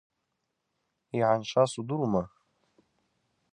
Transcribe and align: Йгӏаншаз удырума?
Йгӏаншаз 1.17 1.71
удырума? 1.79 2.23